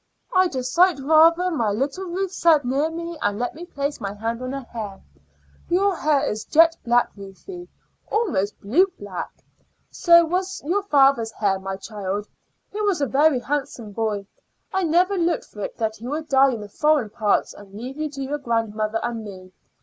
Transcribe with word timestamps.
"I'd 0.35 0.55
a 0.55 0.63
sight 0.63 0.97
rather 0.99 1.51
my 1.51 1.69
little 1.69 2.05
Ruth 2.05 2.31
sat 2.31 2.65
near 2.65 2.89
me 2.89 3.19
and 3.21 3.37
let 3.37 3.53
me 3.53 3.65
place 3.67 4.01
my 4.01 4.15
hand 4.15 4.41
on 4.41 4.51
her 4.51 4.61
hair. 4.61 4.99
Your 5.69 5.95
hair 5.95 6.21
is 6.25 6.43
jet 6.43 6.75
black, 6.83 7.11
Ruthie 7.15 7.67
almost 8.11 8.59
blue 8.61 8.87
black. 8.97 9.31
So 9.91 10.25
was 10.25 10.59
your 10.63 10.81
father's 10.81 11.33
hair, 11.33 11.59
my 11.59 11.75
child. 11.75 12.27
He 12.71 12.81
was 12.81 12.99
a 12.99 13.05
very 13.05 13.37
handsome 13.41 13.91
boy. 13.91 14.25
I 14.73 14.85
never 14.85 15.19
looked 15.19 15.45
for 15.45 15.59
it 15.61 15.77
that 15.77 15.97
he 15.97 16.07
would 16.07 16.27
die 16.27 16.53
in 16.55 16.61
the 16.61 16.67
foreign 16.69 17.11
parts 17.11 17.53
and 17.53 17.71
leave 17.75 17.97
you 17.99 18.09
to 18.09 18.23
your 18.23 18.39
grandmother 18.39 18.99
and 19.03 19.23
me. 19.23 19.51